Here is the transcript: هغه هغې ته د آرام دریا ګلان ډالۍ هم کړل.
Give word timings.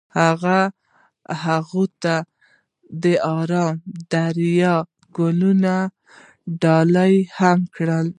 هغه 0.17 0.59
هغې 1.43 1.85
ته 2.03 2.15
د 3.03 3.05
آرام 3.37 3.75
دریا 4.13 4.75
ګلان 5.15 5.63
ډالۍ 6.63 7.15
هم 7.37 7.59
کړل. 7.75 8.07